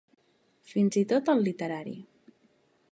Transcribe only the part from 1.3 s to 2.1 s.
el literari.